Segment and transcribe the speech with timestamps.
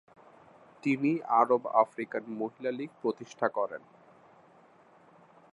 [0.83, 3.81] তিনি আরব-আফ্রিকান মহিলা লীগ প্রতিষ্ঠা করেন।